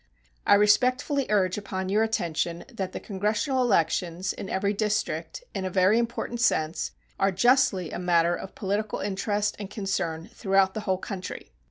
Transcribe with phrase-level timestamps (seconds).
[0.47, 5.69] I respectfully urge upon your attention that the Congressional elections, in every district, in a
[5.69, 6.89] very important sense,
[7.19, 11.51] are justly a matter of political interest and concern throughout the whole country.